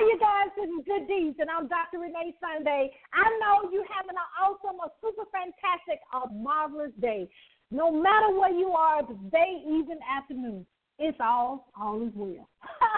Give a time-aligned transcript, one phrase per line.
[0.00, 0.48] Hi, you guys.
[0.56, 2.00] This is Good Deeds, and I'm Dr.
[2.00, 2.90] Renee Sunday.
[3.12, 7.28] I know you're having an awesome, a super fantastic, a marvelous day.
[7.70, 10.64] No matter where you are, day, even afternoon,
[10.98, 12.48] it's all, all is well.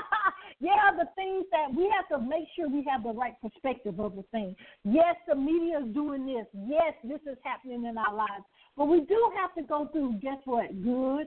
[0.60, 4.14] yeah, the things that we have to make sure we have the right perspective of
[4.14, 4.54] the thing.
[4.84, 6.46] Yes, the media is doing this.
[6.54, 8.46] Yes, this is happening in our lives.
[8.76, 11.26] But we do have to go through, guess what, good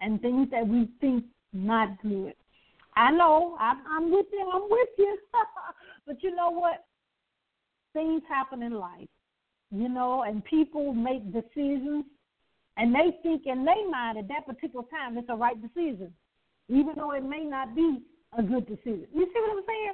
[0.00, 2.34] and things that we think not good.
[2.98, 5.18] I know, I'm, I'm with you, I'm with you.
[6.06, 6.84] but you know what?
[7.92, 9.08] Things happen in life,
[9.70, 12.04] you know, and people make decisions
[12.76, 16.12] and they think in their mind at that particular time it's a right decision,
[16.68, 18.00] even though it may not be
[18.36, 19.06] a good decision.
[19.14, 19.92] You see what I'm saying?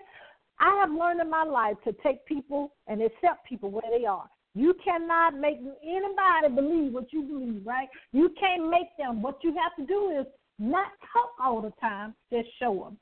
[0.61, 4.29] I have learned in my life to take people and accept people where they are.
[4.55, 7.89] You cannot make anybody believe what you believe, right?
[8.13, 9.21] You can't make them.
[9.21, 10.27] What you have to do is
[10.59, 12.99] not talk all the time, just show them.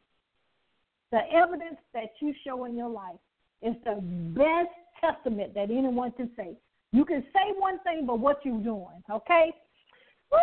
[1.11, 3.21] The evidence that you show in your life
[3.61, 4.01] is the
[4.35, 6.57] best testament that anyone can say.
[6.93, 9.53] You can say one thing, but what you're doing, okay?
[10.31, 10.39] Woo,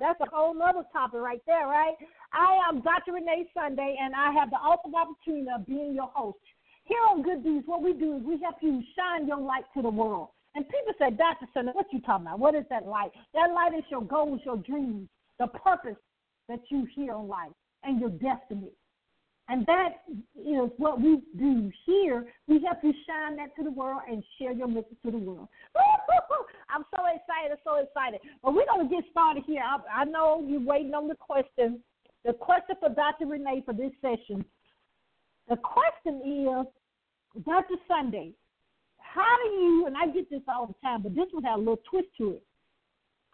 [0.00, 1.94] that's a whole other topic right there, right?
[2.32, 3.12] I am Dr.
[3.12, 6.38] Renee Sunday, and I have the awesome opportunity of being your host.
[6.84, 9.82] Here on Good Deeds, what we do is we help you shine your light to
[9.82, 10.28] the world.
[10.54, 11.46] And people say, Dr.
[11.52, 12.38] Sunday, what you talking about?
[12.38, 13.10] What is that light?
[13.34, 15.96] That light is your goals, your dreams, the purpose
[16.48, 18.70] that you hear in life, and your destiny.
[19.48, 20.02] And that
[20.36, 22.26] is what we do here.
[22.48, 25.48] We help you shine that to the world and share your message to the world.
[26.70, 28.20] I'm so excited, so excited.
[28.42, 29.62] But we're going to get started here.
[29.62, 31.80] I, I know you're waiting on the question.
[32.24, 33.26] The question for Dr.
[33.26, 34.44] Renee for this session.
[35.48, 37.74] The question is, Dr.
[37.86, 38.32] Sunday,
[38.98, 41.58] how do you, and I get this all the time, but this one has a
[41.58, 42.42] little twist to it.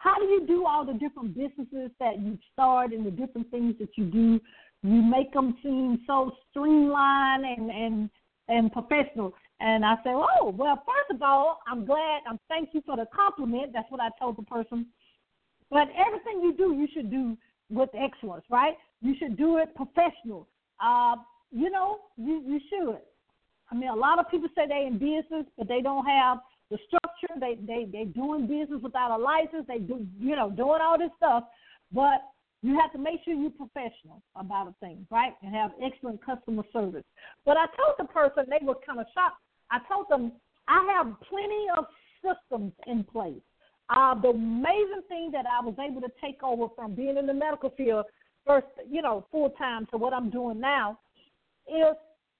[0.01, 3.75] How do you do all the different businesses that you start and the different things
[3.79, 4.39] that you do
[4.83, 8.09] you make them seem so streamlined and and
[8.47, 9.33] and professional.
[9.59, 12.21] And I say, oh well, first of all, I'm glad.
[12.27, 13.73] I'm thank you for the compliment.
[13.73, 14.87] That's what I told the person.
[15.69, 17.37] But everything you do, you should do
[17.69, 18.73] with excellence, right?
[19.01, 20.47] You should do it professional.
[20.83, 21.15] Uh,
[21.51, 23.01] you know, you you should.
[23.71, 26.39] I mean, a lot of people say they in business, but they don't have
[26.71, 27.39] the structure.
[27.39, 29.65] They they they doing business without a license.
[29.67, 31.43] They do you know doing all this stuff,
[31.91, 32.23] but
[32.63, 35.33] you have to make sure you're professional about a thing, right?
[35.43, 37.03] And have excellent customer service.
[37.45, 39.41] But I told the person, they were kind of shocked.
[39.71, 40.31] I told them,
[40.67, 41.85] I have plenty of
[42.21, 43.41] systems in place.
[43.89, 47.33] Uh, the amazing thing that I was able to take over from being in the
[47.33, 48.05] medical field
[48.45, 50.99] first, you know, full time to what I'm doing now
[51.67, 51.95] is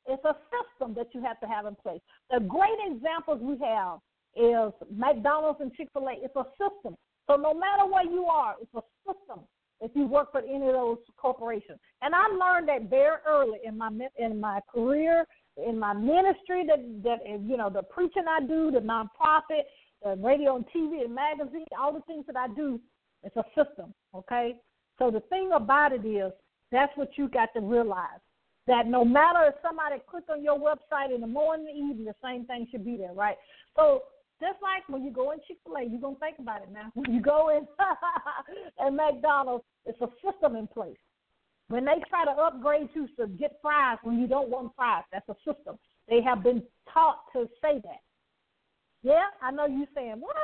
[0.08, 2.00] it's a system that you have to have in place.
[2.30, 4.00] The great examples we have
[4.36, 6.14] is McDonald's and Chick fil A.
[6.14, 6.96] It's a system.
[7.30, 9.46] So no matter where you are, it's a system
[9.82, 11.80] if you work for any of those corporations.
[12.02, 15.26] And I learned that very early in my in my career,
[15.58, 19.64] in my ministry, that that you know the preaching I do, the nonprofit,
[20.04, 22.80] the radio and TV and magazine, all the things that I do,
[23.24, 23.94] it's a system.
[24.16, 24.56] Okay,
[25.00, 26.32] so the thing about it is
[26.72, 28.20] that's what you got to realize.
[28.68, 32.16] That no matter if somebody click on your website in the morning, the evening, the
[32.24, 33.36] same thing should be there, right?
[33.76, 34.04] So
[34.42, 36.92] just like when you go in Chick Fil A, you're gonna think about it now.
[36.94, 37.68] When you go in
[38.86, 40.98] at McDonald's, it's a system in place.
[41.70, 45.30] When they try to upgrade you to get fries when you don't want fries, that's
[45.30, 45.78] a system.
[46.10, 46.64] They have been
[46.94, 48.02] taught to say that.
[49.04, 50.36] Yeah, I know you saying what?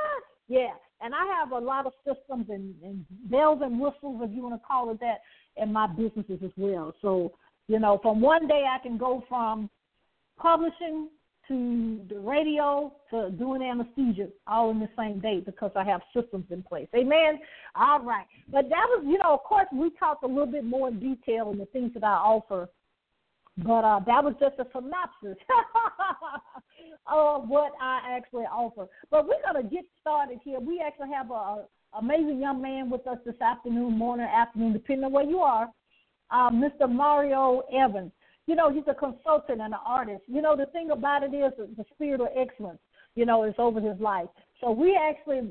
[0.48, 4.42] Yeah, and I have a lot of systems and, and bells and whistles, if you
[4.42, 5.18] want to call it that,
[5.58, 6.94] in my businesses as well.
[7.02, 7.34] So
[7.68, 9.70] you know, from one day I can go from
[10.38, 11.10] publishing
[11.48, 16.46] to the radio to doing anesthesia all in the same day because I have systems
[16.50, 16.88] in place.
[16.96, 17.40] Amen.
[17.76, 18.26] All right.
[18.52, 21.52] But that was, you know, of course, we talked a little bit more in detail
[21.52, 22.70] in the things that I offer.
[23.58, 25.44] But uh, that was just a synopsis
[27.08, 28.88] of what I actually offer.
[29.10, 30.60] But we're going to get started here.
[30.60, 31.66] We actually have a, a
[32.00, 35.70] amazing young man with us this afternoon, morning, afternoon, depending on where you are,
[36.30, 36.92] uh, Mr.
[36.92, 38.12] Mario Evans
[38.48, 40.22] you know, he's a consultant and an artist.
[40.28, 42.80] You know, the thing about it is the spirit of excellence,
[43.16, 44.30] you know, is over his life.
[44.62, 45.42] So we actually,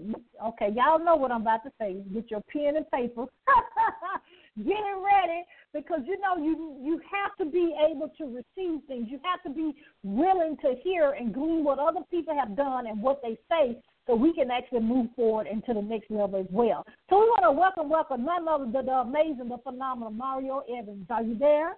[0.44, 2.02] okay, y'all know what I'm about to say.
[2.12, 3.26] Get your pen and paper,
[4.56, 9.08] get it ready, because you know you you have to be able to receive things.
[9.10, 13.00] You have to be willing to hear and glean what other people have done and
[13.00, 16.84] what they say, so we can actually move forward into the next level as well.
[17.10, 21.06] So we want to welcome, welcome none other than the amazing, the phenomenal Mario Evans.
[21.10, 21.76] Are you there?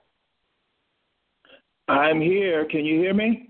[1.89, 2.67] I'm here.
[2.67, 3.49] Can you hear me?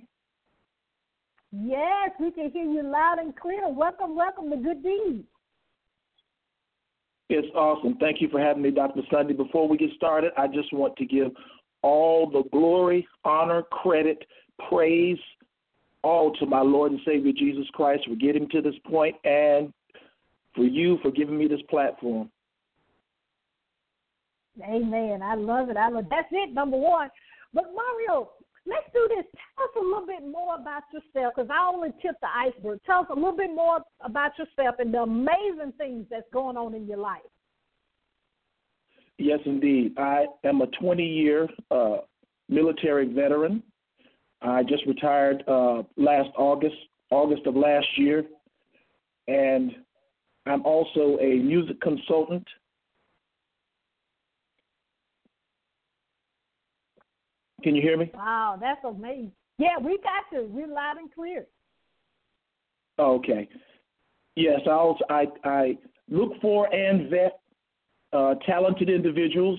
[1.51, 3.69] Yes, we can hear you loud and clear.
[3.69, 5.25] Welcome, welcome to Good Deeds.
[7.31, 7.97] It's awesome.
[7.99, 9.03] Thank you for having me, Dr.
[9.11, 9.35] Sunday.
[9.35, 11.29] Before we get started, I just want to give
[11.83, 14.25] all the glory, honor, credit,
[14.69, 15.19] praise,
[16.03, 19.73] all to my Lord and Savior Jesus Christ for getting to this point and
[20.55, 22.31] for you for giving me this platform.
[24.63, 25.23] Amen.
[25.23, 25.77] I love it.
[25.77, 27.11] I love that's it, number one.
[27.55, 28.31] But Mario,
[28.67, 29.25] let's do this.
[29.57, 32.81] Tell us a little bit more about yourself, because I only tipped the iceberg.
[32.87, 36.75] Tell us a little bit more about yourself and the amazing things that's going on
[36.75, 37.23] in your life.
[39.19, 39.95] Yes, indeed.
[39.99, 41.99] I am a 20 year uh,
[42.49, 43.63] military veteran.
[44.41, 46.77] I just retired uh, last August,
[47.11, 48.25] August of last year,
[49.27, 49.73] and
[50.47, 52.47] I'm also a music consultant.
[57.63, 58.11] Can you hear me?
[58.15, 59.33] Wow, that's amazing.
[59.59, 60.49] Yeah, we got you.
[60.51, 61.47] We're loud and clear.
[62.99, 63.49] Okay.
[64.37, 65.79] Yes, I also, I I
[66.09, 67.41] look for and vet
[68.13, 69.59] uh, talented individuals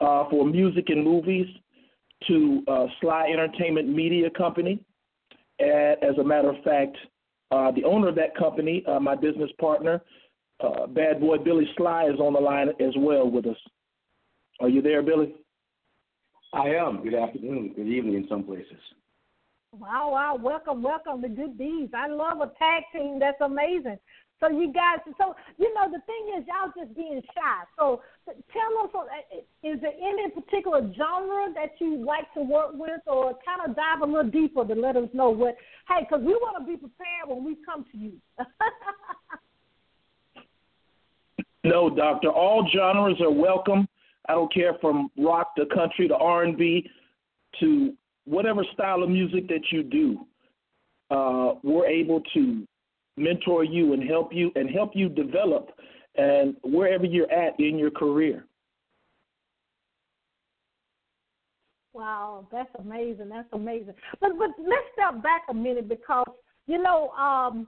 [0.00, 1.46] uh, for music and movies
[2.28, 4.78] to uh, Sly Entertainment Media Company.
[5.58, 6.96] And as a matter of fact,
[7.50, 10.00] uh, the owner of that company, uh, my business partner,
[10.60, 13.56] uh, Bad Boy Billy Sly, is on the line as well with us.
[14.60, 15.34] Are you there, Billy?
[16.52, 17.02] I am.
[17.02, 17.72] Good afternoon.
[17.76, 18.80] Good evening in some places.
[19.72, 20.36] Wow, wow.
[20.40, 21.92] Welcome, welcome to Good Deeds.
[21.94, 23.20] I love a tag team.
[23.20, 23.98] That's amazing.
[24.40, 27.64] So you guys, so you know the thing is, y'all just being shy.
[27.78, 29.04] So tell us, uh,
[29.62, 34.00] is there any particular genre that you like to work with, or kind of dive
[34.02, 35.56] a little deeper to let us know what?
[35.86, 38.14] Hey, because we want to be prepared when we come to you.
[41.64, 42.30] no, doctor.
[42.30, 43.86] All genres are welcome.
[44.30, 46.88] I don't care from rock to country to R and B
[47.58, 47.94] to
[48.26, 50.20] whatever style of music that you do.
[51.10, 52.64] Uh, we're able to
[53.16, 55.70] mentor you and help you and help you develop
[56.14, 58.46] and wherever you're at in your career.
[61.92, 63.30] Wow, that's amazing.
[63.30, 63.94] That's amazing.
[64.20, 66.28] But but let's step back a minute because
[66.68, 67.66] you know, um,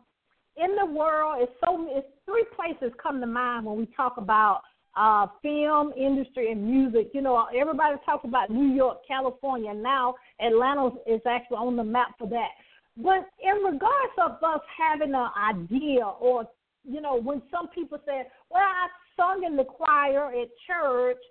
[0.57, 4.63] in the world, it's so it's three places come to mind when we talk about
[4.97, 7.11] uh, film industry and music.
[7.13, 9.73] You know, everybody talks about New York, California.
[9.75, 12.49] Now Atlanta is actually on the map for that.
[12.97, 16.47] But in regards of us having an idea, or
[16.85, 21.23] you know, when some people say, "Well, I sung in the choir at church,"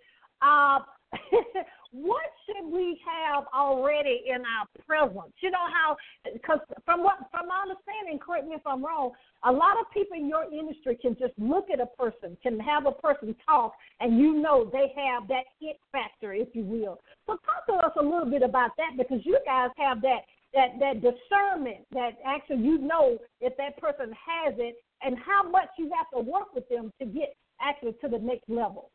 [0.41, 0.79] uh,
[1.91, 5.33] what should we have already in our presence?
[5.41, 5.97] You know how,
[6.31, 9.11] because from what from my understanding, correct me if I'm wrong,
[9.43, 12.85] a lot of people in your industry can just look at a person, can have
[12.85, 16.99] a person talk, and you know they have that it factor, if you will.
[17.27, 20.21] So talk to us a little bit about that because you guys have that
[20.53, 25.69] that that discernment that actually you know if that person has it and how much
[25.77, 28.91] you have to work with them to get actually to the next level.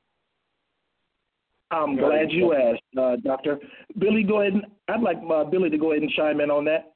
[1.71, 3.59] I'm glad you asked, uh, Doctor
[3.99, 4.23] Billy.
[4.23, 4.55] Go ahead.
[4.55, 6.93] And, I'd like uh, Billy to go ahead and chime in on that.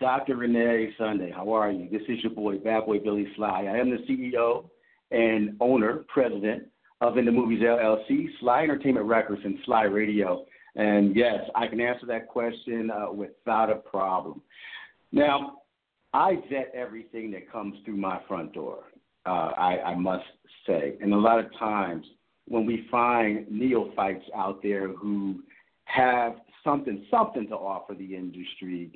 [0.00, 0.36] Dr.
[0.36, 1.88] Renee Sunday, how are you?
[1.90, 3.66] This is your boy, Bad Boy Billy Sly.
[3.70, 4.64] I am the CEO
[5.10, 6.62] and owner, president
[7.02, 10.46] of In the Movies LLC, Sly Entertainment Records, and Sly Radio.
[10.76, 14.40] And yes, I can answer that question uh, without a problem.
[15.12, 15.58] Now,
[16.14, 18.84] I vet everything that comes through my front door.
[19.26, 20.24] Uh, I, I must
[20.66, 22.06] say, and a lot of times
[22.50, 25.40] when we find neophytes out there who
[25.84, 28.92] have something something to offer the industry,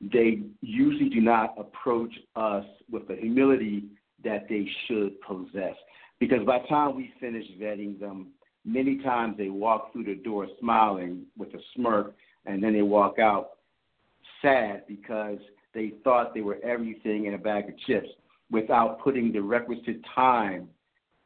[0.00, 3.84] they usually do not approach us with the humility
[4.24, 5.76] that they should possess.
[6.18, 8.32] Because by the time we finish vetting them,
[8.64, 12.14] Many times they walk through the door smiling with a smirk,
[12.46, 13.50] and then they walk out
[14.40, 15.38] sad because
[15.74, 18.08] they thought they were everything in a bag of chips
[18.50, 20.68] without putting the requisite time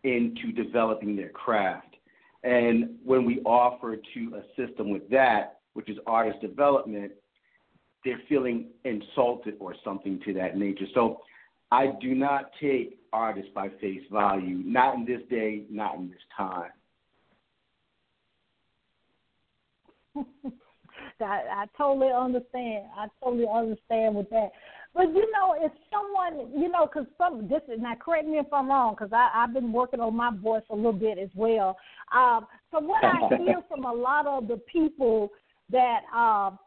[0.05, 1.97] into developing their craft.
[2.45, 7.13] And when we offer to assist them with that, which is artist development,
[8.05, 10.87] they're feeling insulted or something to that nature.
[10.95, 11.21] So
[11.71, 16.19] I do not take artists by face value, not in this day, not in this
[16.37, 16.71] time.
[21.21, 22.87] I, totally understand.
[22.97, 24.51] I totally understand with that.
[24.95, 28.53] But you know, if someone, you know, because some this is now correct me if
[28.53, 31.77] I'm wrong, because I I've been working on my voice a little bit as well.
[32.15, 35.31] Um, so what I hear from a lot of the people
[35.71, 36.59] that um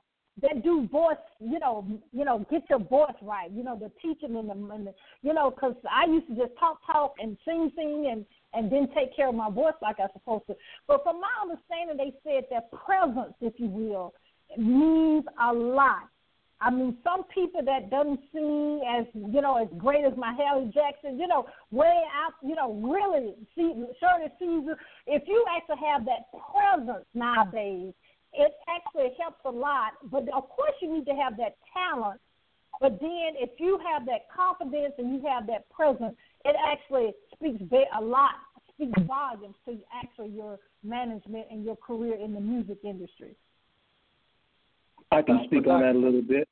[0.41, 4.37] that do voice, you know, you know, get your voice right, you know, the teaching
[4.37, 7.71] and the, and the you know, because I used to just talk, talk, and sing,
[7.75, 10.55] sing, and and then take care of my voice like I'm supposed to.
[10.87, 14.13] But from my understanding, they said that presence, if you will,
[14.57, 16.09] means a lot.
[16.61, 21.19] I mean, some people that doesn't sing as you know as great as Mahalia Jackson,
[21.19, 24.77] you know, way out, you know, really see Shirley Caesar.
[25.07, 27.93] If you actually have that presence nowadays,
[28.33, 29.93] it actually helps a lot.
[30.11, 32.21] But of course, you need to have that talent.
[32.79, 36.15] But then, if you have that confidence and you have that presence,
[36.45, 37.61] it actually speaks
[37.97, 38.35] a lot,
[38.73, 43.35] speaks volumes to actually your management and your career in the music industry.
[45.11, 46.47] I can speak on that a little bit.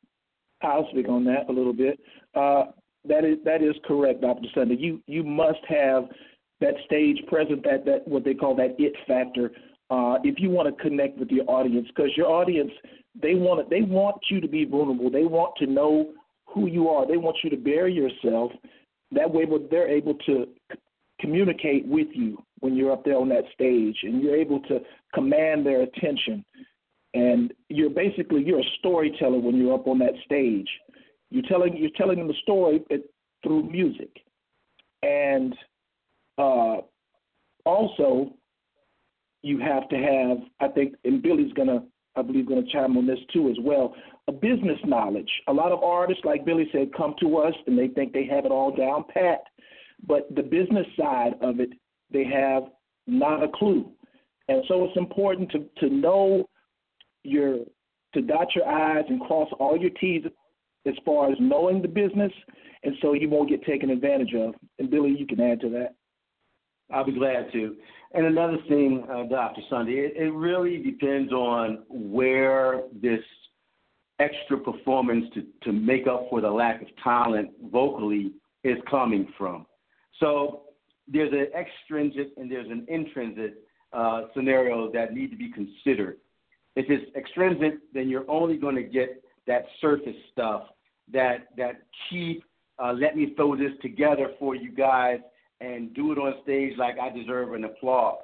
[0.62, 2.00] I'll speak on that a little bit.
[2.36, 2.66] Uh,
[3.08, 4.48] that is that is correct, Dr.
[4.54, 4.76] Sunday.
[4.78, 6.10] You you must have
[6.60, 9.52] that stage present, that that what they call that it factor,
[9.90, 12.72] uh, if you want to connect with your audience, because your audience
[13.22, 15.10] they want they want you to be vulnerable.
[15.10, 16.12] They want to know
[16.46, 17.08] who you are.
[17.08, 18.52] They want you to bury yourself.
[19.12, 20.48] That way, they're able to
[21.20, 24.80] communicate with you when you're up there on that stage, and you're able to
[25.14, 26.44] command their attention.
[27.14, 30.70] And you're basically you're a storyteller when you're up on that stage.
[31.32, 32.84] You're telling you're telling them the story
[33.44, 34.10] through music,
[35.04, 35.56] and
[36.38, 36.78] uh,
[37.66, 38.34] also
[39.42, 40.38] you have to have.
[40.60, 41.84] I think, and Billy's gonna,
[42.16, 43.96] I believe, gonna chime on this too as well.
[44.28, 45.30] A business knowledge.
[45.48, 48.46] A lot of artists, like Billy said, come to us and they think they have
[48.46, 49.42] it all down pat,
[50.08, 51.70] but the business side of it,
[52.12, 52.64] they have
[53.08, 53.90] not a clue.
[54.48, 56.50] And so it's important to to know
[57.24, 57.60] your
[58.14, 60.24] to dot your I's and cross all your T's
[60.88, 62.32] as far as knowing the business,
[62.84, 64.56] and so you won't get taken advantage of.
[64.80, 65.96] And Billy, you can add to that.
[66.92, 67.76] I'll be glad to.
[68.14, 69.62] And another thing, uh, Dr.
[69.70, 73.22] Sunday, it, it really depends on where this
[74.20, 78.34] extra performance to, to make up for the lack of talent vocally
[78.64, 79.66] is coming from.
[80.20, 80.64] So
[81.08, 83.54] there's an extrinsic and there's an intrinsic
[83.94, 86.18] uh, scenario that need to be considered.
[86.80, 90.64] If it's extrinsic, then you're only going to get that surface stuff
[91.12, 92.42] that that keep.
[92.82, 95.20] Uh, let me throw this together for you guys
[95.60, 98.24] and do it on stage like I deserve an applause.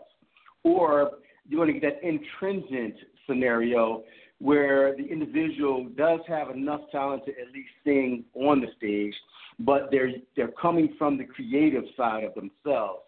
[0.63, 1.11] Or
[1.45, 2.95] you're going to get that intrinsic
[3.27, 4.03] scenario
[4.39, 9.13] where the individual does have enough talent to at least sing on the stage,
[9.59, 13.01] but they're they're coming from the creative side of themselves.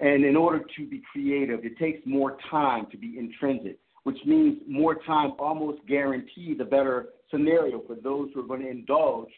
[0.00, 4.58] And in order to be creative, it takes more time to be intrinsic, which means
[4.66, 9.30] more time almost guarantees a better scenario for those who are going to indulge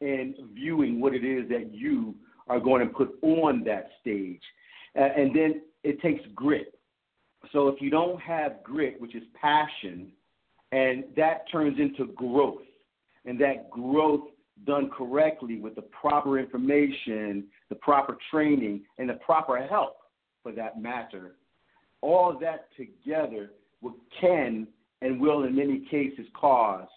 [0.00, 2.14] in viewing what it is that you
[2.48, 4.40] are going to put on that stage.
[4.98, 6.74] Uh, and then it takes grit.
[7.52, 10.12] So if you don't have grit, which is passion,
[10.72, 12.62] and that turns into growth,
[13.24, 14.28] and that growth
[14.66, 19.98] done correctly with the proper information, the proper training, and the proper help
[20.42, 21.36] for that matter,
[22.00, 23.50] all that together
[24.20, 24.66] can
[25.02, 26.88] and will in many cases cause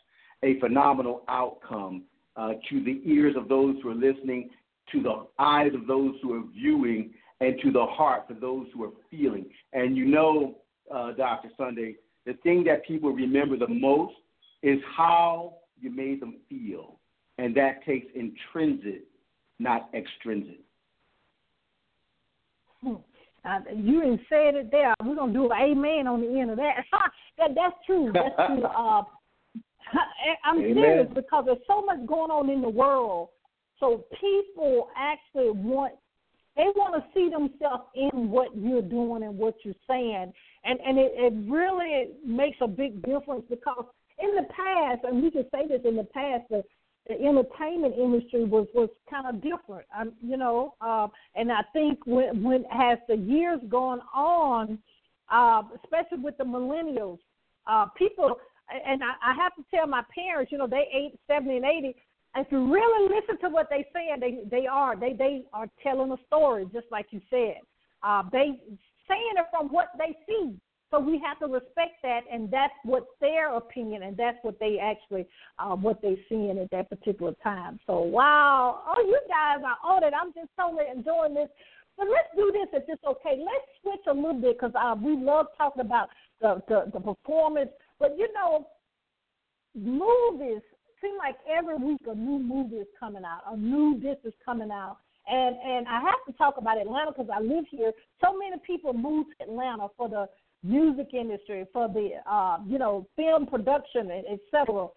[0.44, 2.04] a phenomenal outcome
[2.36, 4.50] uh, to the ears of those who are listening
[4.92, 8.84] to the eyes of those who are viewing and to the heart for those who
[8.84, 9.46] are feeling.
[9.74, 10.58] And you know,
[10.94, 11.50] uh, Dr.
[11.58, 11.96] Sunday,
[12.26, 14.14] the thing that people remember the most
[14.62, 17.00] is how you made them feel.
[17.38, 19.04] And that takes intrinsic,
[19.60, 20.60] not extrinsic.
[22.84, 22.96] Hmm.
[23.44, 24.94] Uh, you didn't say it there.
[25.04, 26.86] We're gonna do an amen on the end of that.
[27.38, 28.12] that that's true.
[28.14, 28.64] That's true.
[28.78, 29.04] Uh,
[30.46, 30.76] I'm amen.
[30.76, 33.30] serious because there's so much going on in the world
[33.82, 35.94] so people actually want
[36.56, 40.32] they want to see themselves in what you're doing and what you're saying,
[40.64, 43.86] and and it, it really makes a big difference because
[44.20, 46.64] in the past, and we can say this in the past, the,
[47.12, 52.00] the entertainment industry was was kind of different, um, you know, uh, and I think
[52.06, 54.80] when when as the years gone on,
[55.32, 57.20] uh, especially with the millennials,
[57.68, 58.38] uh, people,
[58.70, 61.96] and I, I have to tell my parents, you know, they eight, seventy, and eighty
[62.36, 66.12] if you really listen to what they say, they they are they they are telling
[66.12, 67.58] a story, just like you said.
[68.04, 68.60] Uh, they
[69.08, 70.56] saying it from what they see.
[70.92, 74.78] So we have to respect that, and that's what their opinion, and that's what they
[74.78, 75.26] actually,
[75.58, 77.80] uh, what they're seeing at that particular time.
[77.88, 80.14] So wow, oh you guys are on it.
[80.14, 81.48] I'm just totally enjoying this.
[81.98, 83.40] But let's do this if it's okay.
[83.40, 86.10] Let's switch a little bit because uh, we love talking about
[86.42, 87.70] the, the the performance.
[87.98, 88.68] But you know,
[89.74, 90.62] movies
[91.02, 94.72] seems like every week a new movie is coming out, a new this is coming
[94.72, 94.98] out.
[95.28, 97.94] And and I have to talk about Atlanta because I live here.
[98.20, 100.28] So many people move to Atlanta for the
[100.64, 104.88] music industry, for the uh, you know film production, etc.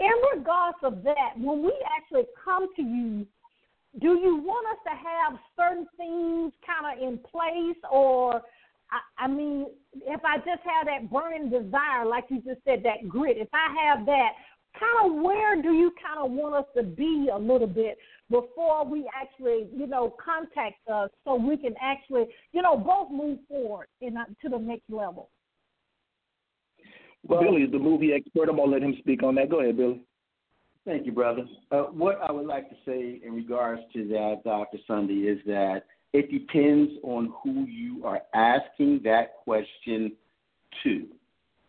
[0.00, 3.26] In regards of that, when we actually come to you,
[4.00, 8.36] do you want us to have certain things kind of in place, or
[8.90, 13.08] I, I mean, if I just have that burning desire, like you just said, that
[13.08, 14.30] grit, if I have that,
[14.78, 17.96] kind of where do you kind of want us to be a little bit
[18.30, 23.38] before we actually, you know, contact us so we can actually, you know, both move
[23.48, 25.30] forward in, uh, to the next level?
[27.26, 28.48] Well, Billy is the movie expert.
[28.48, 29.48] I'm gonna let him speak on that.
[29.48, 30.02] Go ahead, Billy.
[30.84, 31.46] Thank you, brother.
[31.70, 34.78] Uh, what I would like to say in regards to that, Dr.
[34.86, 40.12] Sunday, is that it depends on who you are asking that question
[40.82, 41.06] to.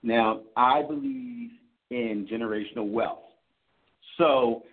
[0.03, 1.51] Now, I believe
[1.89, 3.23] in generational wealth.
[4.17, 4.63] So,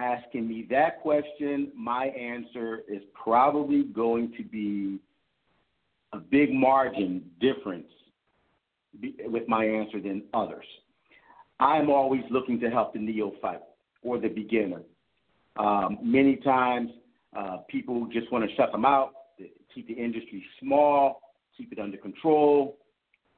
[0.00, 4.98] asking me that question, my answer is probably going to be
[6.12, 7.86] a big margin difference
[9.26, 10.64] with my answer than others.
[11.60, 13.62] I'm always looking to help the neophyte
[14.02, 14.82] or the beginner.
[15.56, 16.90] Um, many times,
[17.36, 19.12] uh, people just want to shut them out,
[19.74, 21.20] keep the industry small,
[21.56, 22.78] keep it under control.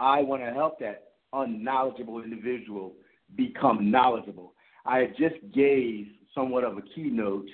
[0.01, 2.93] I want to help that unknowledgeable individual
[3.37, 4.55] become knowledgeable.
[4.87, 7.49] I just gave somewhat of a keynote,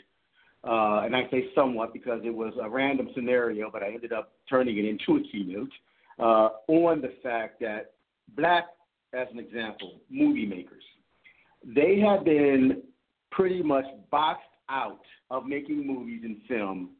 [0.64, 4.32] uh, and I say somewhat because it was a random scenario, but I ended up
[4.49, 5.70] turning it into a keynote
[6.18, 7.92] uh, on the fact that
[8.37, 8.66] black,
[9.14, 10.82] as an example, movie makers,
[11.64, 12.82] they have been
[13.30, 16.90] pretty much boxed out of making movies and film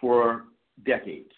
[0.00, 0.44] for
[0.84, 1.32] decades.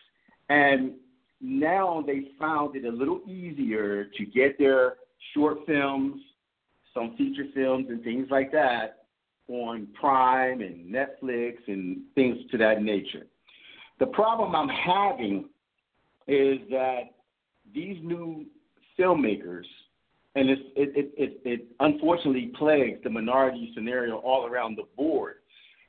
[0.49, 0.93] And
[1.41, 4.95] now they found it a little easier to get their
[5.35, 6.21] short films,
[6.93, 8.98] some feature films, and things like that
[9.49, 13.27] on Prime and Netflix and things to that nature.
[13.99, 15.49] The problem I'm having
[16.27, 17.15] is that
[17.75, 18.47] these new
[18.99, 19.65] filmmakers,
[20.35, 25.37] and it, it, it, it unfortunately plagues the minority scenario all around the board,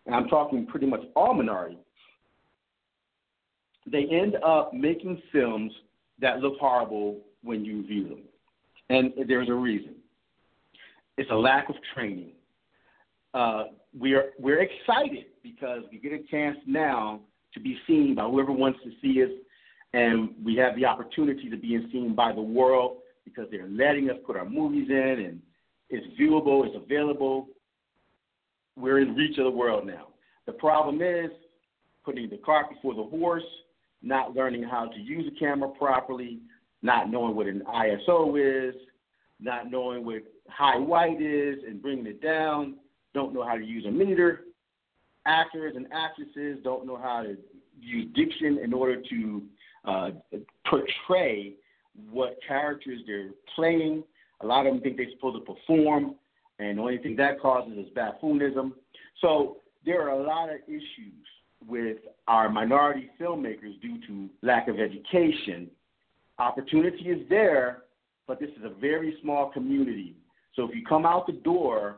[0.05, 1.77] and I'm talking pretty much all minority,
[3.91, 5.71] they end up making films
[6.19, 8.21] that look horrible when you view them.
[8.89, 9.95] And there's a reason.
[11.17, 12.31] It's a lack of training.
[13.33, 13.65] Uh,
[13.97, 17.21] we're we're excited because we get a chance now
[17.53, 19.29] to be seen by whoever wants to see us,
[19.93, 24.17] and we have the opportunity to be seen by the world because they're letting us
[24.25, 25.41] put our movies in, and
[25.89, 27.47] it's viewable, it's available.
[28.75, 30.07] We're in reach of the world now.
[30.45, 31.29] The problem is
[32.05, 33.43] putting the cart before the horse,
[34.01, 36.39] not learning how to use a camera properly,
[36.81, 38.75] not knowing what an ISO is,
[39.39, 42.75] not knowing what high white is and bringing it down,
[43.13, 44.45] don't know how to use a meter.
[45.25, 47.37] Actors and actresses don't know how to
[47.79, 49.41] use diction in order to
[49.85, 50.09] uh,
[50.69, 51.53] portray
[52.09, 54.03] what characters they're playing.
[54.41, 56.15] A lot of them think they're supposed to perform,
[56.59, 58.71] and the only thing that causes is buffoonism.
[59.21, 61.25] So there are a lot of issues
[61.67, 65.69] with our minority filmmakers due to lack of education.
[66.37, 67.83] Opportunity is there,
[68.27, 70.15] but this is a very small community.
[70.55, 71.97] So if you come out the door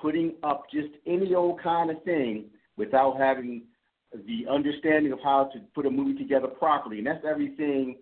[0.00, 3.62] putting up just any old kind of thing without having
[4.12, 7.96] the understanding of how to put a movie together properly, and that's everything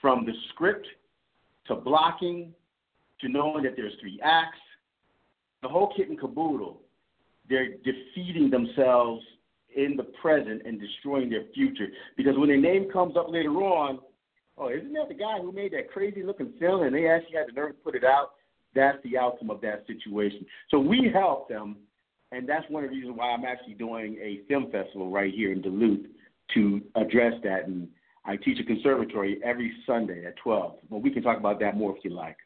[0.00, 0.86] from the script
[1.66, 2.52] to blocking
[3.20, 4.58] to knowing that there's three acts,
[5.62, 6.80] the whole kit and caboodle.
[7.48, 9.22] They're defeating themselves
[9.76, 11.88] in the present and destroying their future.
[12.16, 13.98] Because when their name comes up later on,
[14.56, 17.48] oh, isn't that the guy who made that crazy looking film and they actually had
[17.48, 18.32] the nerve to put it out?
[18.74, 20.46] That's the outcome of that situation.
[20.70, 21.76] So we help them,
[22.32, 25.52] and that's one of the reasons why I'm actually doing a film festival right here
[25.52, 26.06] in Duluth
[26.54, 27.66] to address that.
[27.66, 27.88] And
[28.24, 30.74] I teach a conservatory every Sunday at 12.
[30.90, 32.36] Well, we can talk about that more if you like.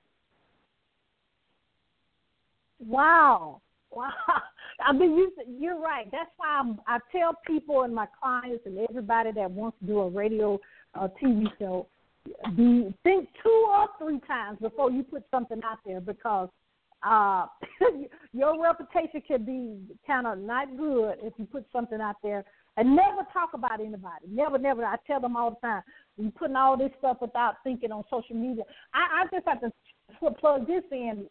[2.79, 3.61] Wow.
[3.91, 4.11] Wow.
[4.85, 6.09] I mean, you, you're right.
[6.13, 10.01] That's why I'm, I tell people and my clients and everybody that wants to do
[10.01, 10.59] a radio
[10.95, 11.89] uh, TV show,
[12.57, 16.49] be think two or three times before you put something out there because
[17.03, 17.47] uh,
[18.33, 22.45] your reputation can be kind of not good if you put something out there
[22.77, 24.27] and never talk about anybody.
[24.29, 24.85] Never, never.
[24.85, 25.83] I tell them all the time.
[26.17, 28.65] You putting all this stuff without thinking on social media.
[28.95, 31.27] I, I just have to plug this in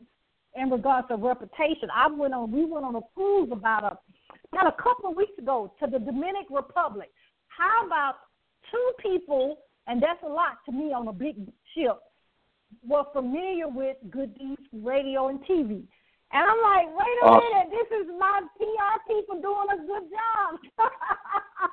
[0.55, 1.89] in regards to reputation.
[1.93, 3.97] I went on we went on a cruise about a
[4.51, 7.09] about a couple of weeks ago to the Dominican Republic.
[7.47, 8.15] How about
[8.71, 9.57] two people,
[9.87, 11.35] and that's a lot to me on a big
[11.73, 11.97] ship,
[12.87, 15.83] were familiar with Good Deeds Radio and TV.
[16.33, 17.43] And I'm like, wait a awesome.
[17.51, 20.59] minute, this is my PR people doing a good job.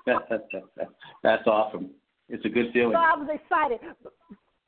[1.22, 1.90] That's awesome.
[2.28, 2.92] It's a good feeling.
[2.92, 3.80] So I was excited.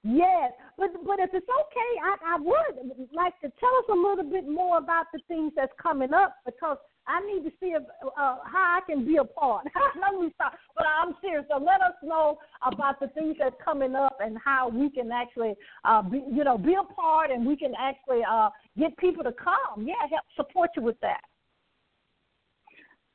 [0.02, 4.28] Yes, but but if it's okay, I, I would like to tell us a little
[4.30, 8.36] bit more about the things that's coming up because I need to see if, uh,
[8.44, 9.66] how I can be a part.
[10.00, 10.54] let me stop.
[10.76, 11.44] But I'm serious.
[11.50, 15.54] So let us know about the things that's coming up and how we can actually,
[15.84, 19.32] uh, be, you know, be a part and we can actually uh, get people to
[19.32, 19.86] come.
[19.86, 21.20] Yeah, help support you with that.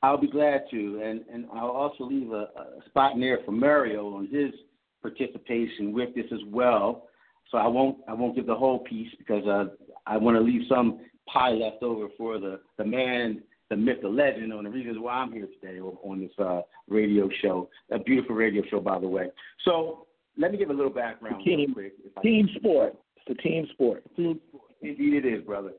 [0.04, 3.52] I'll be glad to, and and I'll also leave a, a spot in there for
[3.52, 4.52] Mario on his
[5.02, 7.08] participation with this as well.
[7.52, 9.66] so I won't I won't give the whole piece because uh,
[10.08, 11.02] I want to leave some
[11.32, 15.14] pie left over for the the man, the myth, the legend, on the reasons why
[15.14, 17.70] I'm here today on this uh, radio show.
[17.90, 19.30] A beautiful radio show, by the way.
[19.64, 20.08] So
[20.38, 22.22] let me give a little background team, real quick.
[22.22, 22.96] Team sport.
[23.16, 24.04] It's a team sport.
[24.18, 24.64] Team sport.
[24.82, 25.72] Indeed, it is, brother.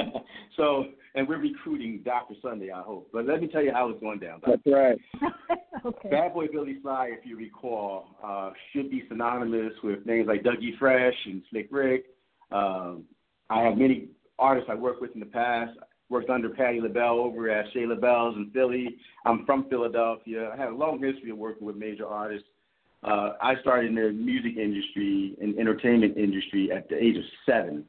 [0.56, 2.34] so, and we're recruiting Dr.
[2.40, 3.10] Sunday, I hope.
[3.12, 4.40] But let me tell you how it's going down.
[4.46, 4.96] That's right.
[5.84, 6.08] okay.
[6.08, 10.78] Bad Boy Billy Sly, if you recall, uh, should be synonymous with names like Dougie
[10.78, 12.06] Fresh and Slick Rick.
[12.52, 13.04] Um,
[13.50, 15.72] I have many artists I worked with in the past.
[16.10, 18.96] Worked under Patti LaBelle over at Chez LaBelle's in Philly.
[19.24, 20.50] I'm from Philadelphia.
[20.52, 22.46] I have a long history of working with major artists.
[23.02, 27.84] Uh, I started in the music industry and entertainment industry at the age of seven.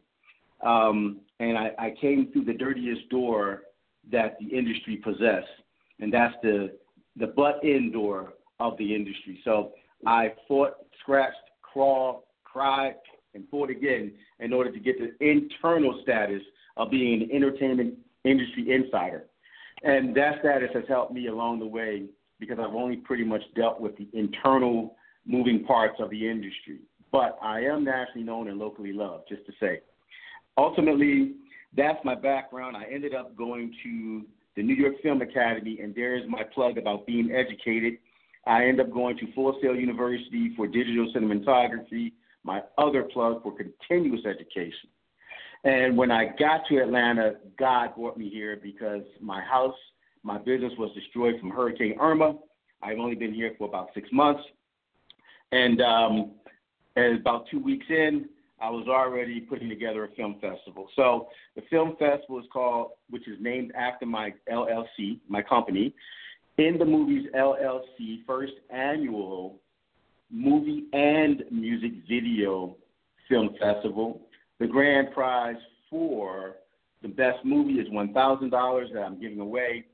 [0.62, 3.64] Um, and I, I came through the dirtiest door
[4.12, 5.48] that the industry possessed,
[6.00, 6.72] and that's the
[7.18, 9.40] the butt end door of the industry.
[9.44, 9.72] So
[10.06, 12.96] I fought, scratched, crawled, cried,
[13.34, 16.42] and fought again in order to get the internal status
[16.78, 19.26] of being an entertainment industry insider.
[19.84, 22.04] And that status has helped me along the way
[22.40, 26.80] because I've only pretty much dealt with the internal moving parts of the industry.
[27.12, 29.82] But I am nationally known and locally loved, just to say
[30.58, 31.34] ultimately,
[31.76, 32.78] that's my background.
[32.78, 34.24] I ended up going to
[34.56, 37.98] the New York Film Academy, and there's my plug about being educated.
[38.48, 43.54] I ended up going to Full Sail University for digital cinematography, my other plug for
[43.56, 44.90] continuous education.
[45.66, 49.76] And when I got to Atlanta, God brought me here because my house,
[50.22, 52.38] my business was destroyed from Hurricane Irma.
[52.84, 54.44] I've only been here for about six months.
[55.52, 56.32] And, um,
[56.96, 58.30] and about two weeks in,
[58.62, 60.88] I was already putting together a film festival.
[60.96, 65.96] So the film festival is called, which is named after my LLC, my company,
[66.60, 69.60] in the movies LLC first annual
[70.32, 72.78] movie and music video
[73.28, 74.22] film festival.
[74.60, 75.58] The grand prize
[75.90, 76.56] for
[77.02, 79.86] the best movie is one thousand dollars that I'm giving away.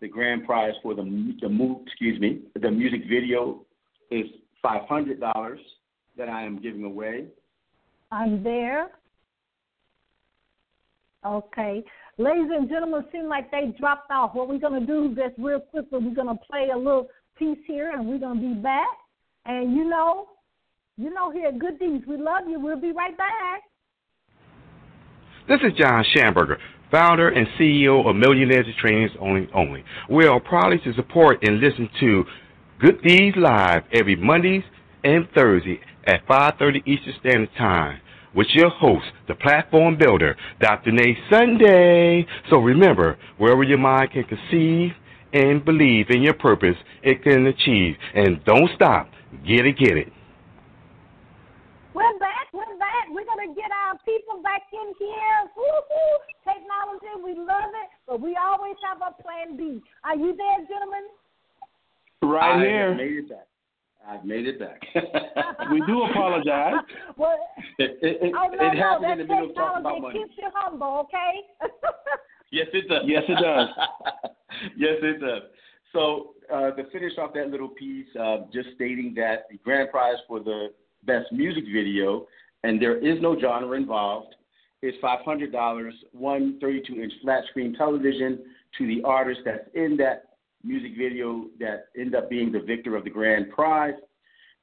[0.00, 1.02] The grand prize for the
[1.40, 1.48] the
[1.86, 3.64] excuse me, the music video
[4.10, 4.26] is
[4.62, 5.60] five hundred dollars
[6.16, 7.26] that I am giving away.
[8.10, 8.90] I'm there.
[11.24, 11.84] Okay.
[12.18, 14.34] Ladies and gentlemen, seem like they dropped off.
[14.34, 18.06] What we're to do just real quickly, we're to play a little piece here and
[18.06, 18.88] we're to be back.
[19.46, 20.28] And you know,
[20.96, 22.58] you know here at Good Deeds, we love you.
[22.60, 23.62] We'll be right back.
[25.50, 26.58] This is John Schamberger,
[26.92, 29.82] founder and CEO of Millionaires Trainings Only Only.
[30.08, 32.24] We are proud to support and listen to
[32.78, 34.62] Good Deeds Live every Mondays
[35.02, 38.00] and Thursday at 5.30 Eastern Standard Time
[38.32, 40.92] with your host, the platform builder, Dr.
[40.92, 42.24] Nate Sunday.
[42.48, 44.92] So remember, wherever your mind can conceive
[45.32, 47.96] and believe in your purpose, it can achieve.
[48.14, 49.10] And don't stop.
[49.44, 50.12] Get it, get it.
[52.00, 52.48] We're back.
[52.54, 53.12] We're back.
[53.12, 55.36] We're going to get our people back in here.
[55.52, 56.12] Woo-hoo.
[56.48, 59.84] Technology, we love it, but we always have a plan B.
[60.02, 61.04] Are you there, gentlemen?
[62.22, 62.94] Right I here.
[62.94, 63.48] Made it back.
[64.08, 64.80] I've made it back.
[65.70, 66.80] we do apologize.
[67.18, 67.36] well,
[67.76, 69.98] it, it, it, oh, no, it no, happened that in the middle of talking technology
[69.98, 70.24] about money.
[70.24, 71.68] keeps you humble, okay?
[72.50, 73.02] yes, it does.
[73.04, 73.68] Yes, it does.
[74.74, 75.42] yes, it does.
[75.92, 80.16] So uh, to finish off that little piece, uh, just stating that the grand prize
[80.26, 80.68] for the
[81.04, 82.26] best music video,
[82.64, 84.34] and there is no genre involved,
[84.82, 88.40] is $500, one 32-inch flat screen television
[88.78, 90.24] to the artist that's in that
[90.64, 93.94] music video that end up being the victor of the grand prize.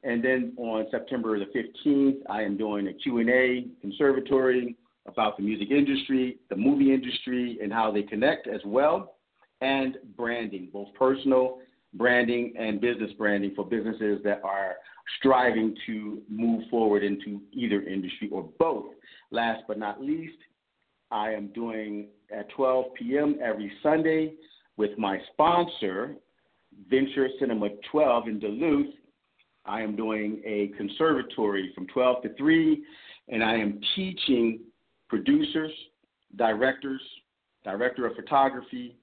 [0.04, 4.76] And then on September the 15th, I am doing a Q&A conservatory
[5.08, 9.16] about the music industry, the movie industry, and how they connect as well,
[9.62, 11.60] and branding, both personal
[11.94, 14.76] branding and business branding for businesses that are
[15.20, 18.86] striving to move forward into either industry or both.
[19.32, 20.38] Last but not least,
[21.12, 23.40] I am doing at 12 p.m.
[23.42, 24.34] every Sunday
[24.76, 26.16] with my sponsor,
[26.90, 28.94] Venture Cinema 12 in Duluth.
[29.66, 32.84] I am doing a conservatory from 12 to 3,
[33.30, 34.60] and I am teaching
[35.10, 35.72] producers,
[36.36, 37.02] directors,
[37.64, 38.98] director of photography,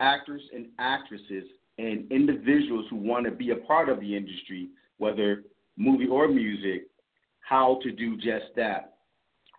[0.00, 1.44] actors and actresses,
[1.78, 5.44] and individuals who want to be a part of the industry, whether
[5.76, 6.86] movie or music,
[7.40, 8.94] how to do just that.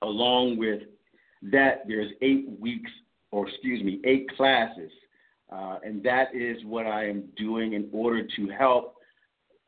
[0.01, 0.81] Along with
[1.51, 2.91] that, there's eight weeks,
[3.31, 4.91] or excuse me, eight classes
[5.51, 8.95] uh, and that is what I am doing in order to help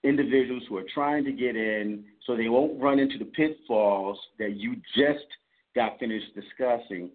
[0.03, 4.55] individuals who are trying to get in so they won't run into the pitfalls that
[4.55, 5.25] you just
[5.75, 7.09] got finished discussing.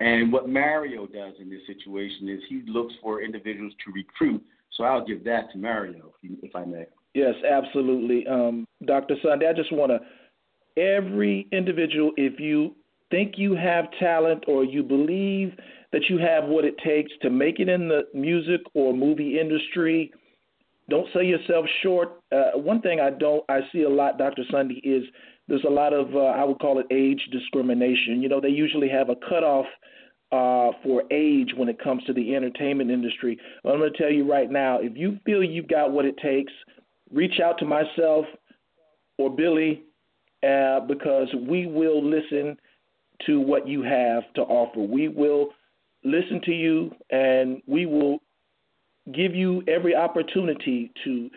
[0.00, 4.42] And what Mario does in this situation is he looks for individuals to recruit.
[4.72, 6.86] So I'll give that to Mario, if, I may.
[7.14, 8.26] Yes, absolutely.
[8.26, 9.16] Um, Dr.
[9.22, 10.00] Sunday, I just want to
[10.80, 12.74] every individual, if you
[13.10, 15.52] think you have talent or you believe
[15.92, 20.10] that you have what it takes to make it in the music or movie industry,
[20.88, 22.20] don't sell yourself short.
[22.32, 24.42] Uh, one thing I don't I see a lot, Dr.
[24.50, 25.04] Sunday, is
[25.48, 28.22] there's a lot of uh, I would call it age discrimination.
[28.22, 29.66] You know, they usually have a cutoff
[30.32, 33.38] uh, for age when it comes to the entertainment industry.
[33.64, 36.52] I'm going to tell you right now, if you feel you've got what it takes,
[37.12, 38.26] reach out to myself
[39.18, 39.82] or Billy
[40.42, 42.58] uh, because we will listen
[43.26, 44.80] to what you have to offer.
[44.80, 45.50] We will
[46.04, 48.18] listen to you and we will
[49.12, 51.30] give you every opportunity to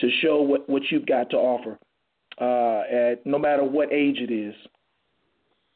[0.00, 1.78] to show what, what you've got to offer,
[2.40, 4.52] uh, at no matter what age it is.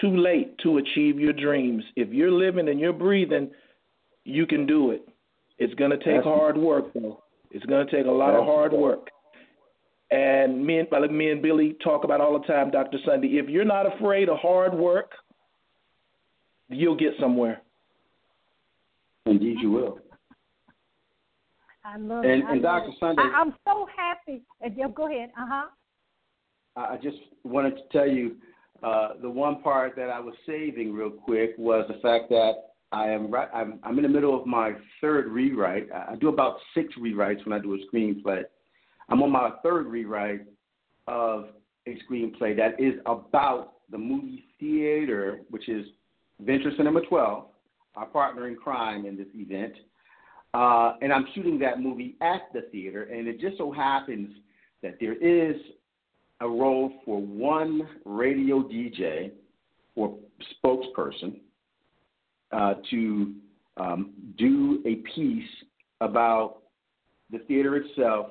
[0.00, 1.84] too late to achieve your dreams.
[1.96, 3.50] If you're living and you're breathing,
[4.24, 5.06] you can do it.
[5.58, 7.22] It's going to take That's hard work, though.
[7.50, 9.08] It's going to take a lot of hard work.
[10.10, 12.98] And me and like me and Billy talk about all the time, Dr.
[13.04, 13.28] Sunday.
[13.28, 15.10] If you're not afraid of hard work,
[16.68, 17.60] you'll get somewhere.
[19.26, 19.98] Indeed, you will.
[21.84, 22.44] I love and, it.
[22.48, 22.90] And Dr.
[23.00, 24.42] Sunday, I, am so happy.
[24.76, 25.30] Yeah, go ahead.
[25.38, 25.66] Uh huh.
[26.76, 28.36] I just wanted to tell you
[28.82, 32.52] uh, the one part that I was saving real quick was the fact that
[32.92, 33.48] I am right.
[33.52, 35.88] I'm, I'm in the middle of my third rewrite.
[35.92, 38.42] I do about six rewrites when I do a screenplay.
[39.08, 40.46] I'm on my third rewrite
[41.06, 41.46] of
[41.86, 45.86] a screenplay that is about the movie theater, which is
[46.40, 47.44] Venture Cinema 12,
[47.96, 49.74] our partner in crime in this event.
[50.54, 54.30] Uh, and I'm shooting that movie at the theater, and it just so happens
[54.82, 55.56] that there is
[56.40, 59.32] a role for one radio DJ
[59.94, 60.16] or
[60.64, 61.40] spokesperson
[62.52, 63.34] uh, to
[63.76, 65.48] um, do a piece
[66.00, 66.58] about
[67.30, 68.28] the theater itself,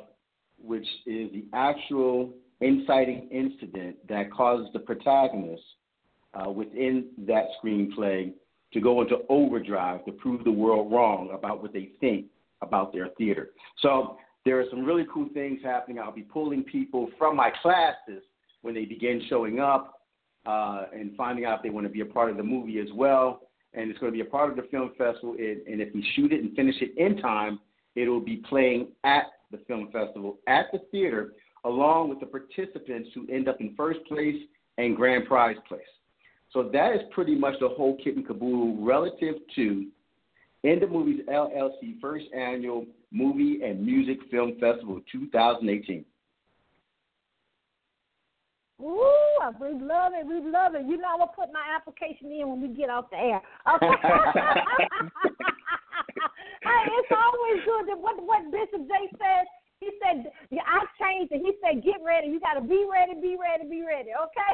[0.61, 5.61] which is the actual inciting incident that causes the protagonist
[6.33, 8.33] uh, within that screenplay
[8.73, 12.25] to go into overdrive to prove the world wrong about what they think
[12.61, 13.49] about their theater.
[13.81, 14.17] So
[14.47, 15.99] there are some really cool things happening.
[15.99, 18.23] I'll be pulling people from my classes
[18.61, 20.01] when they begin showing up
[20.45, 22.87] uh, and finding out if they want to be a part of the movie as
[22.93, 23.41] well.
[23.73, 25.33] And it's going to be a part of the film festival.
[25.33, 27.59] And if we shoot it and finish it in time,
[27.95, 31.33] it will be playing at the film festival at the theater,
[31.65, 34.35] along with the participants who end up in first place
[34.77, 35.81] and grand prize place.
[36.53, 39.87] So that is pretty much the whole kit and caboodle relative to
[40.63, 46.05] In the Movies LLC first annual movie and music film festival 2018.
[48.79, 50.27] Ooh, we love it.
[50.27, 50.85] We love it.
[50.85, 53.41] You know, I'm gonna put my application in when we get off the air.
[53.67, 53.97] Okay.
[56.67, 59.47] hey, it's always good that what what Bishop Jakes says
[59.79, 61.41] he said, yeah, I changed it.
[61.41, 62.27] He said, get ready.
[62.27, 64.09] You got to be ready, be ready, be ready.
[64.09, 64.53] Okay.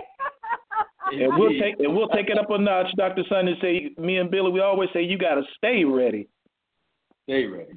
[1.24, 3.56] and we'll take and we'll take it up a notch, Doctor Sunday.
[3.62, 6.28] Say me and Billy, we always say you got to stay ready.
[7.24, 7.74] Stay ready.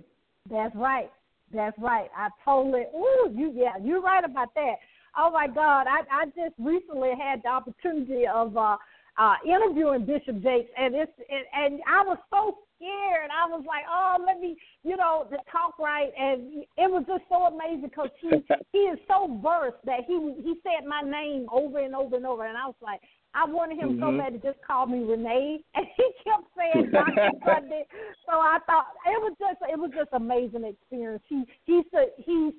[0.51, 1.11] That's right.
[1.53, 2.09] That's right.
[2.17, 2.85] I totally.
[2.95, 4.77] Ooh, you yeah, you're right about that.
[5.17, 8.77] Oh my God, I I just recently had the opportunity of uh
[9.19, 13.31] uh interviewing Bishop Jakes, and it's and, and I was so scared.
[13.33, 16.11] I was like, oh, let me, you know, to talk right.
[16.19, 18.31] And it was just so amazing because he
[18.73, 22.47] he is so versed that he he said my name over and over and over,
[22.47, 23.01] and I was like.
[23.37, 24.03] I wanted him mm-hmm.
[24.03, 27.31] so bad to just call me Renee, and he kept saying Dr.
[27.45, 27.85] Sunday.
[28.25, 31.23] So I thought it was just it was just amazing experience.
[31.29, 32.55] He he's a, he's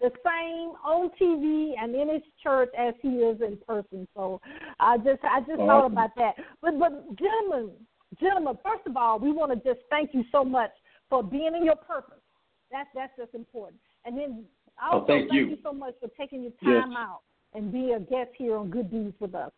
[0.00, 4.08] the same on TV and in his church as he is in person.
[4.16, 4.40] So
[4.80, 5.66] I just I just awesome.
[5.66, 6.34] thought about that.
[6.62, 7.72] But but gentlemen,
[8.18, 10.72] gentlemen, first of all, we want to just thank you so much
[11.10, 12.24] for being in your purpose.
[12.70, 13.80] That's that's just important.
[14.06, 14.44] And then
[14.82, 15.50] also oh, thank, thank you.
[15.50, 15.58] you.
[15.62, 16.98] so much for taking your time yes.
[16.98, 17.20] out
[17.54, 19.52] and being a guest here on Good Deeds with us.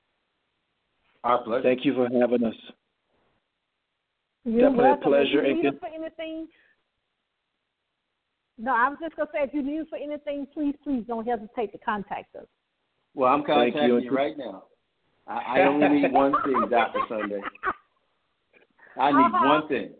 [1.24, 1.62] Our pleasure.
[1.62, 2.54] Thank you for having us.
[4.44, 5.02] You're Definitely welcome.
[5.02, 5.44] a pleasure.
[5.44, 6.48] If you need us for anything,
[8.58, 11.26] no, I was just gonna say if you need us for anything, please, please don't
[11.26, 12.46] hesitate to contact us.
[13.14, 13.98] Well, I'm contacting you.
[13.98, 14.64] you right now.
[15.26, 17.40] I, I only need one thing, Doctor Sunday.
[19.00, 19.48] I need uh-huh.
[19.48, 19.90] one thing.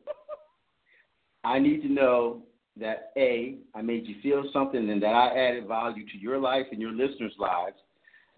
[1.42, 2.42] I need to know
[2.78, 6.66] that A, I made you feel something and that I added value to your life
[6.70, 7.76] and your listeners' lives.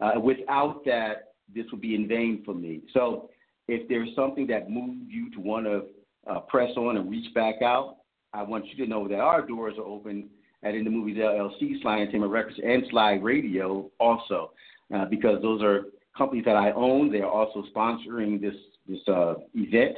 [0.01, 2.83] Uh, without that, this would be in vain for me.
[2.93, 3.31] So
[3.69, 5.83] if there's something that moved you to want to
[6.31, 7.97] uh, press on and reach back out,
[8.33, 10.29] I want you to know that our doors are open
[10.63, 14.53] at In the Movies LLC, Sly Entertainment Records, and Sly Radio also,
[14.95, 15.85] uh, because those are
[16.17, 17.11] companies that I own.
[17.11, 18.55] They are also sponsoring this
[18.89, 19.97] this uh, event,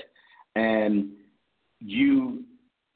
[0.55, 1.11] and
[1.81, 2.45] you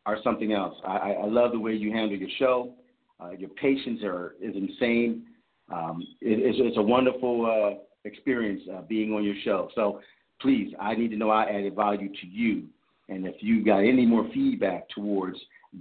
[0.06, 0.74] are something else.
[0.86, 2.74] I, I love the way you handle your show.
[3.20, 5.24] Uh, your patience are, is insane.
[5.72, 9.68] Um, it, it's, it's, a wonderful uh, experience uh, being on your show.
[9.74, 10.00] So
[10.40, 12.64] please, I need to know I added value to you.
[13.08, 15.38] And if you got any more feedback towards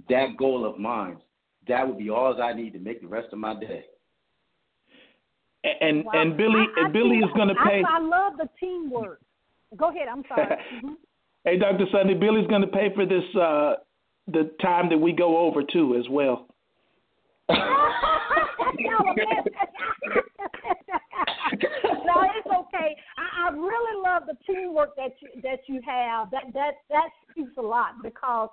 [0.08, 1.18] that goal of mine,
[1.68, 3.84] that would be all I need to make the rest of my day.
[5.80, 6.12] And wow.
[6.14, 7.84] and Billy I, I Billy is going to pay.
[7.88, 9.20] I, I love the teamwork.
[9.76, 10.08] Go ahead.
[10.08, 10.56] I'm sorry.
[10.74, 10.94] Mm-hmm.
[11.44, 11.84] hey, Dr.
[11.92, 13.74] Sunday, Billy's going to pay for this uh,
[14.26, 16.48] the time that we go over too as well.
[22.04, 22.96] no, it's okay.
[23.16, 26.30] I, I really love the teamwork that you that you have.
[26.30, 28.48] That that that speaks a lot because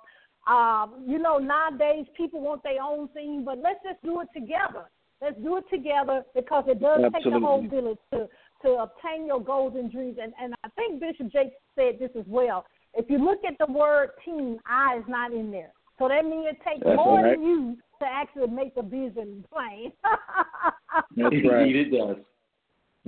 [0.46, 4.90] um, you know nowadays people want their own thing, but let's just do it together.
[5.22, 7.22] Let's do it together because it does Absolutely.
[7.22, 8.28] take the whole village to
[8.62, 10.18] to obtain your goals and dreams.
[10.20, 12.64] And and I think Bishop Jakes said this as well.
[12.94, 15.72] If you look at the word team, I is not in there.
[15.98, 17.36] So that means it takes That's more right.
[17.36, 19.92] than you to actually make the vision plain.
[21.16, 21.76] That's right.
[21.76, 22.16] it does.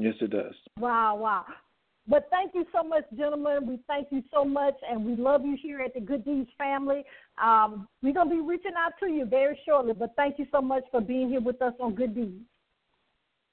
[0.02, 0.54] Yes, it does.
[0.78, 1.44] Wow, wow.
[2.08, 3.68] But thank you so much, gentlemen.
[3.68, 7.04] We thank you so much, and we love you here at the Good Deeds family.
[7.40, 10.60] Um, we're going to be reaching out to you very shortly, but thank you so
[10.60, 12.42] much for being here with us on Good Deeds.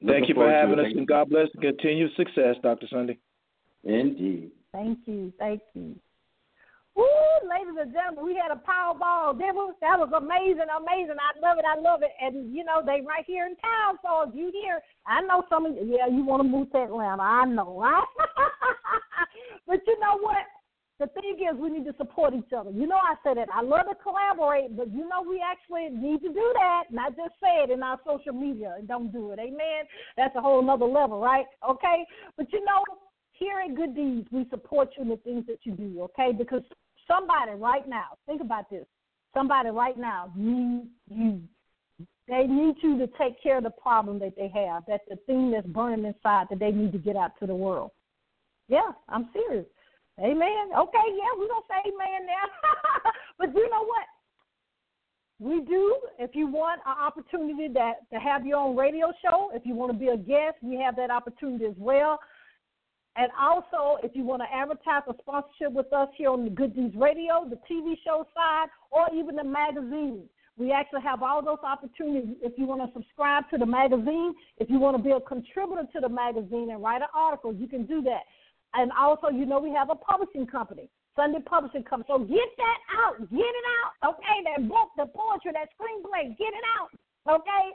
[0.05, 2.87] Thank you for having us, and God bless and continued success, Dr.
[2.89, 3.19] Sunday.
[3.83, 4.51] Indeed.
[4.71, 5.31] Thank you.
[5.37, 5.95] Thank you.
[6.99, 9.71] Woo, ladies and gentlemen, we had a Powerball devil.
[9.79, 11.15] That was amazing, amazing.
[11.15, 12.11] I love it, I love it.
[12.19, 13.95] And you know, they right here in town.
[14.03, 16.83] So if you hear, I know some of you, yeah, you want to move to
[16.83, 17.23] Atlanta.
[17.23, 18.03] I know, right?
[19.67, 20.43] but you know what?
[20.99, 22.71] The thing is, we need to support each other.
[22.71, 23.47] You know, I said it.
[23.55, 27.31] I love to collaborate, but you know, we actually need to do that, not just
[27.39, 29.39] say it in our social media and don't do it.
[29.39, 29.87] Amen.
[30.17, 31.45] That's a whole nother level, right?
[31.63, 32.03] Okay.
[32.35, 32.83] But you know,
[33.31, 36.01] here at Good Deeds, we support you in the things that you do.
[36.01, 36.61] Okay, because
[37.09, 38.85] Somebody right now, think about this.
[39.33, 41.41] Somebody right now needs you.
[42.27, 44.83] They need you to take care of the problem that they have.
[44.87, 47.91] That's the thing that's burning inside that they need to get out to the world.
[48.67, 49.65] Yeah, I'm serious.
[50.19, 50.69] Amen.
[50.77, 53.11] Okay, yeah, we're gonna say amen now.
[53.39, 54.05] but you know what?
[55.39, 55.97] We do.
[56.19, 59.91] If you want an opportunity that to have your own radio show, if you want
[59.93, 62.19] to be a guest, we have that opportunity as well.
[63.19, 66.73] And also, if you want to advertise a sponsorship with us here on the Good
[66.73, 70.23] Deeds Radio, the TV show side, or even the magazine,
[70.55, 72.39] we actually have all those opportunities.
[72.41, 75.83] If you want to subscribe to the magazine, if you want to be a contributor
[75.91, 78.23] to the magazine and write an article, you can do that.
[78.73, 82.07] And also, you know, we have a publishing company, Sunday Publishing Company.
[82.07, 84.47] So get that out, get it out, okay?
[84.47, 86.87] That book, the poetry, that screenplay, get it out,
[87.35, 87.65] okay?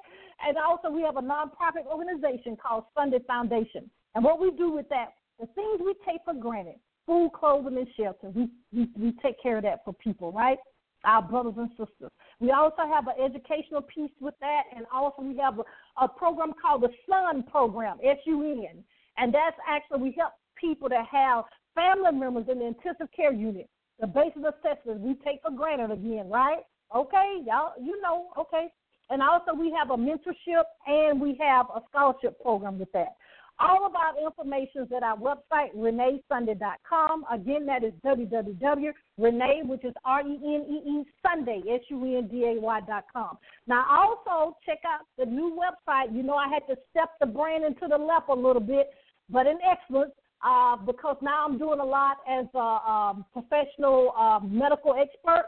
[0.40, 3.90] And also, we have a nonprofit organization called Sunday Foundation.
[4.14, 7.88] And what we do with that, the things we take for granted, food, clothing, and
[7.96, 10.58] shelter, we, we, we take care of that for people, right?
[11.04, 12.10] Our brothers and sisters.
[12.40, 15.64] We also have an educational piece with that, and also we have a,
[16.02, 18.82] a program called the SUN program, S U N.
[19.16, 21.44] And that's actually, we help people that have
[21.74, 23.68] family members in the intensive care unit.
[24.00, 26.60] The basic assessments we take for granted again, right?
[26.94, 28.68] Okay, y'all, you know, okay.
[29.10, 33.16] And also, we have a mentorship and we have a scholarship program with that.
[33.60, 37.24] All of our information is at our website, reneesunday.com.
[37.32, 43.38] Again, that is www.renee, which is R-E-N-E-E, Sunday, S-U-N-D-A-Y.com.
[43.68, 46.14] Now, also check out the new website.
[46.14, 48.90] You know, I had to step the brand into the left a little bit,
[49.30, 50.12] but in excellence,
[50.44, 55.44] uh, because now I'm doing a lot as a um, professional uh, medical expert,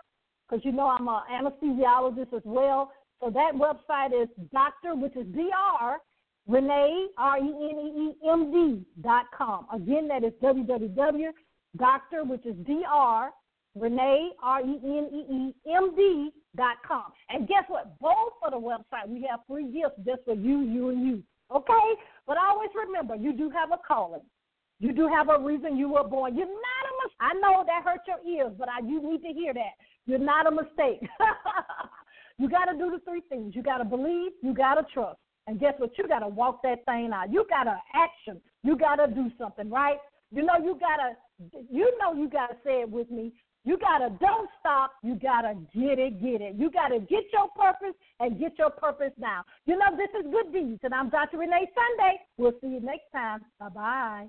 [0.48, 2.92] because you know I'm an anesthesiologist as well.
[3.20, 5.98] So that website is doctor, which is D-R,
[6.48, 9.66] Renee, R E N E E M D dot com.
[9.72, 11.28] Again, that is www.
[11.76, 13.30] Doctor, which is D R,
[13.74, 17.12] Renee, R E N E E M D dot com.
[17.28, 17.98] And guess what?
[18.00, 21.22] Both for the website, we have free gifts just for you, you, and you.
[21.54, 21.88] Okay?
[22.26, 24.22] But always remember, you do have a calling.
[24.78, 26.36] You do have a reason you were born.
[26.36, 27.16] You're not a mistake.
[27.20, 29.72] I know that hurt your ears, but I, you need to hear that.
[30.04, 31.00] You're not a mistake.
[32.38, 33.54] you got to do the three things.
[33.54, 34.32] You got to believe.
[34.42, 35.18] You got to trust.
[35.46, 35.96] And guess what?
[35.96, 37.32] You got to walk that thing out.
[37.32, 38.40] You got to action.
[38.62, 39.98] You got to do something, right?
[40.32, 43.32] You know, you got to, you know, you got to say it with me.
[43.66, 44.92] You gotta don't stop.
[45.02, 46.54] You gotta get it, get it.
[46.54, 49.42] You gotta get your purpose and get your purpose now.
[49.66, 51.38] You know, this is Good Deeds, and I'm Dr.
[51.38, 52.20] Renee Sunday.
[52.38, 53.40] We'll see you next time.
[53.58, 54.26] Bye bye.